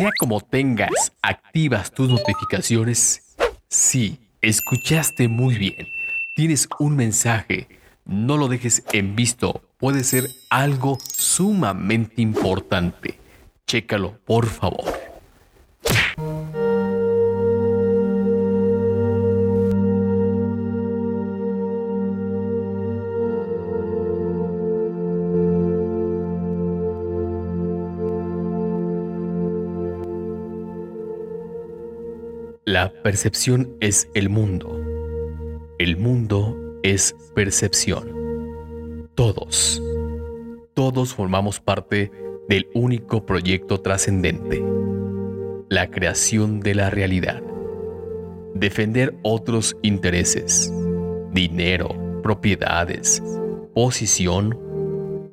Sea 0.00 0.12
como 0.18 0.40
tengas 0.40 1.12
activas 1.20 1.92
tus 1.92 2.08
notificaciones, 2.08 3.36
sí, 3.68 4.18
escuchaste 4.40 5.28
muy 5.28 5.58
bien. 5.58 5.88
Tienes 6.34 6.66
un 6.78 6.96
mensaje. 6.96 7.68
No 8.06 8.38
lo 8.38 8.48
dejes 8.48 8.82
en 8.94 9.14
visto. 9.14 9.60
Puede 9.76 10.02
ser 10.04 10.30
algo 10.48 10.96
sumamente 11.02 12.22
importante. 12.22 13.20
Chécalo, 13.66 14.18
por 14.24 14.46
favor. 14.46 15.09
La 32.70 32.92
percepción 33.02 33.76
es 33.80 34.08
el 34.14 34.28
mundo. 34.28 34.80
El 35.80 35.96
mundo 35.96 36.56
es 36.84 37.16
percepción. 37.34 39.08
Todos, 39.16 39.82
todos 40.74 41.12
formamos 41.12 41.58
parte 41.58 42.12
del 42.48 42.68
único 42.72 43.26
proyecto 43.26 43.80
trascendente, 43.80 44.62
la 45.68 45.90
creación 45.90 46.60
de 46.60 46.76
la 46.76 46.90
realidad. 46.90 47.42
Defender 48.54 49.18
otros 49.24 49.76
intereses, 49.82 50.72
dinero, 51.32 52.20
propiedades, 52.22 53.20
posición, 53.74 54.56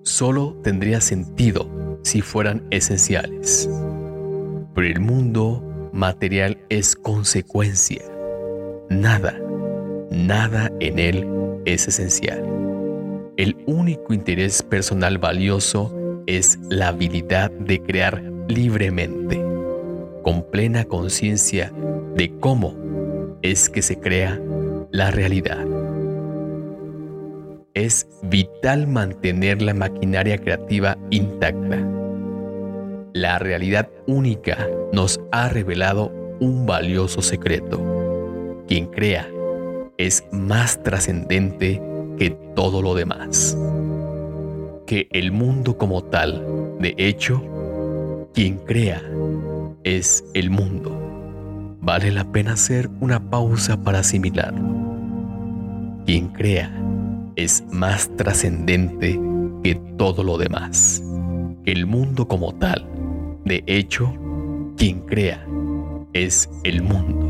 solo 0.02 0.59
tendría 0.64 1.02
sentido 1.02 2.00
si 2.02 2.22
fueran 2.22 2.66
esenciales. 2.72 3.70
Pero 4.73 4.88
el 4.88 5.00
mundo 5.02 5.67
material 5.98 6.59
es 6.70 6.95
consecuencia. 6.95 8.03
Nada, 8.90 9.36
nada 10.12 10.72
en 10.80 11.00
él 11.00 11.28
es 11.66 11.88
esencial. 11.88 12.44
El 13.36 13.58
único 13.66 14.14
interés 14.14 14.62
personal 14.62 15.17
valioso 15.17 16.23
es 16.28 16.59
la 16.70 16.89
habilidad 16.89 17.50
de 17.50 17.81
crear 17.81 18.22
libremente, 18.48 19.44
con 20.23 20.44
plena 20.52 20.86
conciencia 20.86 21.73
de 22.16 22.32
cómo 22.39 22.76
es 23.42 23.67
que 23.67 23.82
se 23.82 24.00
crea 24.00 24.39
la 24.92 25.09
realidad. 25.09 25.66
Es 27.73 28.08
vital 28.23 28.88
mantener 28.88 29.61
la 29.64 29.73
maquinaria 29.73 30.38
creativa 30.38 30.98
intacta 31.09 31.97
la 33.22 33.40
realidad 33.40 33.90
única 34.06 34.68
nos 34.94 35.20
ha 35.32 35.50
revelado 35.50 36.12
un 36.40 36.66
valioso 36.66 37.22
secreto. 37.22 38.64
Quien 38.68 38.88
crea 38.88 39.28
es 39.98 40.23
más 40.32 40.82
trascendente 40.84 41.82
que 42.18 42.32
todo 42.56 42.82
lo 42.82 42.94
demás. 42.94 43.58
Que 44.86 45.08
el 45.12 45.32
mundo 45.32 45.78
como 45.78 46.04
tal, 46.04 46.78
de 46.80 46.94
hecho, 46.98 47.44
quien 48.34 48.58
crea 48.60 49.02
es 49.84 50.23
el 50.34 50.50
mundo. 50.50 50.92
Vale 51.82 52.12
la 52.12 52.32
pena 52.32 52.54
hacer 52.54 52.90
una 53.00 53.30
pausa 53.30 53.82
para 53.84 54.00
asimilarlo. 54.00 54.76
Quien 56.06 56.28
crea 56.30 56.72
es 57.36 57.64
más 57.72 58.16
trascendente 58.16 59.20
que 59.64 59.76
todo 59.98 60.23
lo 60.23 60.38
demás. 60.38 61.02
El 61.66 61.86
mundo 61.86 62.28
como 62.28 62.54
tal, 62.56 62.88
de 63.48 63.64
hecho, 63.66 64.14
quien 64.78 65.02
crea 65.02 65.45
es 66.14 66.50
el 66.64 66.81
mundo. 66.81 67.28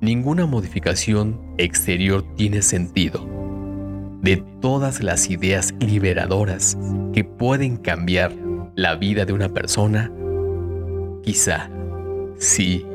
Ninguna 0.00 0.46
modificación 0.46 1.40
exterior 1.58 2.24
tiene 2.36 2.62
sentido. 2.62 3.24
De 4.20 4.42
todas 4.60 5.02
las 5.02 5.30
ideas 5.30 5.74
liberadoras 5.80 6.76
que 7.12 7.24
pueden 7.24 7.76
cambiar 7.76 8.32
la 8.74 8.94
vida 8.96 9.24
de 9.24 9.32
una 9.32 9.48
persona, 9.48 10.10
quizá, 11.22 11.70
sí, 12.36 12.86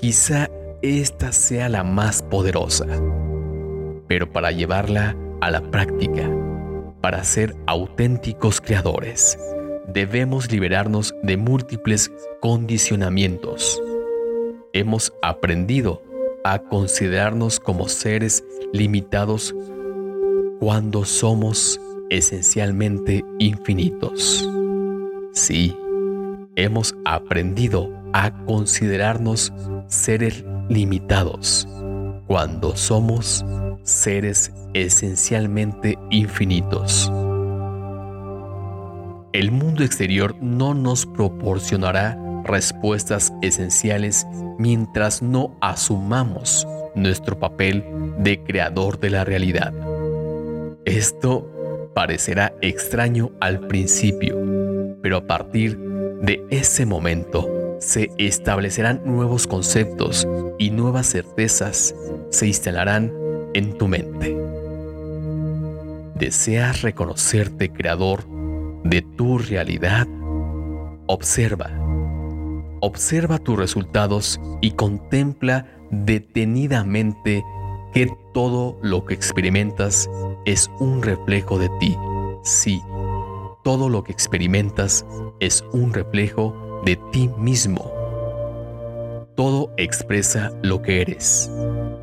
quizá 0.00 0.48
esta 0.82 1.32
sea 1.32 1.68
la 1.68 1.84
más 1.84 2.22
poderosa. 2.22 2.86
Pero 4.06 4.32
para 4.32 4.50
llevarla 4.50 5.16
a 5.40 5.50
la 5.50 5.60
práctica, 5.70 6.28
para 7.00 7.22
ser 7.24 7.54
auténticos 7.66 8.60
creadores, 8.60 9.38
debemos 9.88 10.50
liberarnos 10.52 11.14
de 11.22 11.36
múltiples 11.36 12.10
condicionamientos. 12.40 13.80
Hemos 14.72 15.12
aprendido 15.22 16.02
a 16.44 16.58
considerarnos 16.58 17.58
como 17.58 17.88
seres 17.88 18.44
limitados 18.72 19.54
cuando 20.60 21.04
somos 21.04 21.80
esencialmente 22.10 23.24
infinitos. 23.38 24.48
Sí, 25.32 25.76
hemos 26.56 26.94
aprendido 27.04 27.90
a 28.12 28.30
considerarnos 28.44 29.52
seres 29.86 30.44
limitados 30.68 31.66
cuando 32.26 32.76
somos 32.76 33.44
seres 33.82 34.52
esencialmente 34.74 35.98
infinitos. 36.10 37.10
El 39.32 39.50
mundo 39.50 39.84
exterior 39.84 40.34
no 40.40 40.72
nos 40.72 41.04
proporcionará 41.04 42.18
respuestas 42.44 43.32
esenciales 43.42 44.26
mientras 44.58 45.20
no 45.20 45.54
asumamos 45.60 46.66
nuestro 46.94 47.38
papel 47.38 47.84
de 48.18 48.42
creador 48.42 48.98
de 48.98 49.10
la 49.10 49.24
realidad. 49.24 49.74
Esto 50.86 51.90
parecerá 51.94 52.54
extraño 52.62 53.30
al 53.40 53.66
principio, 53.66 54.38
pero 55.02 55.18
a 55.18 55.26
partir 55.26 55.78
de 56.22 56.42
ese 56.48 56.86
momento 56.86 57.76
se 57.80 58.10
establecerán 58.16 59.02
nuevos 59.04 59.46
conceptos 59.46 60.26
y 60.58 60.70
nuevas 60.70 61.06
certezas 61.06 61.94
se 62.30 62.46
instalarán 62.46 63.12
en 63.52 63.76
tu 63.76 63.88
mente. 63.88 64.36
¿Deseas 66.14 66.80
reconocerte 66.80 67.70
creador 67.70 68.37
de 68.88 69.02
tu 69.02 69.38
realidad, 69.38 70.06
observa. 71.06 71.70
Observa 72.80 73.38
tus 73.38 73.58
resultados 73.58 74.40
y 74.62 74.70
contempla 74.72 75.66
detenidamente 75.90 77.44
que 77.92 78.10
todo 78.32 78.78
lo 78.82 79.04
que 79.04 79.14
experimentas 79.14 80.08
es 80.46 80.70
un 80.78 81.02
reflejo 81.02 81.58
de 81.58 81.68
ti. 81.80 81.96
Sí, 82.42 82.80
todo 83.62 83.88
lo 83.90 84.04
que 84.04 84.12
experimentas 84.12 85.04
es 85.40 85.64
un 85.72 85.92
reflejo 85.92 86.80
de 86.86 86.96
ti 87.12 87.28
mismo. 87.36 87.92
Todo 89.36 89.70
expresa 89.76 90.50
lo 90.62 90.80
que 90.80 91.02
eres, 91.02 91.50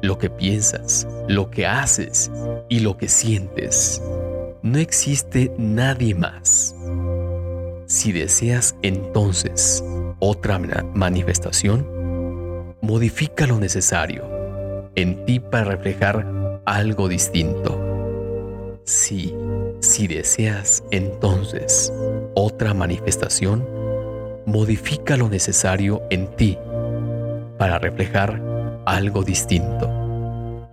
lo 0.01 0.17
que 0.19 0.29
piensas, 0.29 1.07
lo 1.27 1.49
que 1.49 1.65
haces 1.65 2.31
y 2.69 2.79
lo 2.79 2.95
que 2.97 3.07
sientes 3.07 4.01
no 4.65 4.79
existe 4.79 5.51
nadie 5.59 6.15
más. 6.15 6.75
Si 7.85 8.11
deseas 8.11 8.75
entonces 8.81 9.85
otra 10.19 10.57
manifestación, 10.57 11.85
modifica 12.81 13.45
lo 13.45 13.59
necesario 13.59 14.23
en 14.95 15.23
ti 15.25 15.39
para 15.39 15.65
reflejar 15.65 16.61
algo 16.65 17.07
distinto. 17.07 18.79
Sí, 18.85 19.35
si 19.81 20.07
deseas 20.07 20.83
entonces 20.89 21.93
otra 22.33 22.73
manifestación, 22.73 23.63
modifica 24.47 25.15
lo 25.15 25.29
necesario 25.29 26.01
en 26.09 26.25
ti 26.37 26.57
para 27.59 27.77
reflejar 27.77 28.41
algo 28.87 29.21
distinto. 29.21 29.87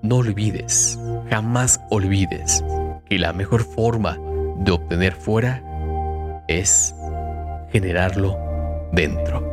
No 0.00 0.16
olvides, 0.16 0.98
jamás 1.28 1.78
olvides 1.90 2.64
y 3.12 3.18
la 3.18 3.34
mejor 3.34 3.62
forma 3.62 4.18
de 4.56 4.72
obtener 4.72 5.12
fuera 5.12 5.62
es 6.48 6.94
generarlo 7.70 8.38
dentro. 8.92 9.50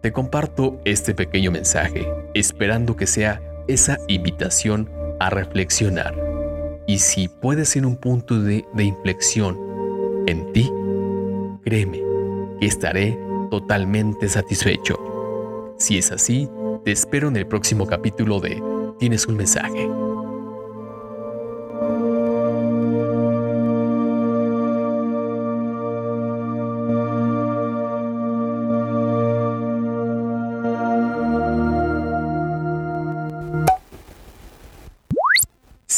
Te 0.00 0.10
comparto 0.10 0.80
este 0.86 1.14
pequeño 1.14 1.50
mensaje 1.50 2.08
esperando 2.32 2.96
que 2.96 3.06
sea 3.06 3.42
esa 3.68 3.98
invitación 4.08 4.88
a 5.20 5.28
reflexionar. 5.28 6.14
Y 6.86 6.98
si 6.98 7.28
puede 7.28 7.66
ser 7.66 7.84
un 7.84 7.96
punto 7.96 8.40
de, 8.40 8.64
de 8.72 8.84
inflexión 8.84 9.58
en 10.26 10.50
ti, 10.52 10.72
créeme 11.62 12.02
que 12.58 12.66
estaré 12.66 13.18
totalmente 13.50 14.30
satisfecho. 14.30 14.96
Si 15.78 15.98
es 15.98 16.10
así, 16.10 16.48
te 16.84 16.92
espero 16.92 17.28
en 17.28 17.36
el 17.36 17.46
próximo 17.46 17.86
capítulo 17.86 18.40
de 18.40 18.62
Tienes 18.98 19.26
un 19.26 19.36
mensaje. 19.36 20.09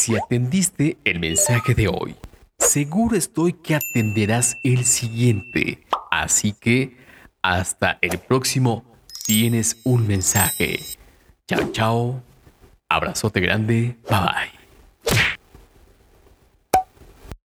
Si 0.02 0.16
atendiste 0.16 0.98
el 1.04 1.20
mensaje 1.20 1.74
de 1.74 1.86
hoy, 1.86 2.16
seguro 2.58 3.14
estoy 3.14 3.52
que 3.52 3.76
atenderás 3.76 4.58
el 4.64 4.84
siguiente. 4.84 5.86
Así 6.10 6.54
que 6.60 6.96
hasta 7.40 7.98
el 8.00 8.18
próximo 8.18 8.84
tienes 9.24 9.76
un 9.84 10.08
mensaje. 10.08 10.80
Chao, 11.46 11.70
chao. 11.70 12.22
Abrazote 12.88 13.38
grande. 13.38 13.96
Bye 14.10 14.18
bye. 14.18 14.61